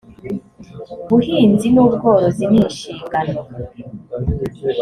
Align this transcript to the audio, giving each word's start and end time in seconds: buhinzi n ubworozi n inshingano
buhinzi 1.07 1.67
n 1.73 1.77
ubworozi 1.83 2.43
n 2.51 2.53
inshingano 2.63 3.41